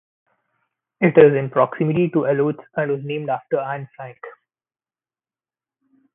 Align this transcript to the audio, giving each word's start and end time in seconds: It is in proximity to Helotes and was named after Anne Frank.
It 0.99 1.15
is 1.15 1.35
in 1.37 1.51
proximity 1.51 2.09
to 2.09 2.21
Helotes 2.25 2.65
and 2.75 2.91
was 2.91 3.01
named 3.03 3.29
after 3.29 3.59
Anne 3.59 3.87
Frank. 3.95 4.17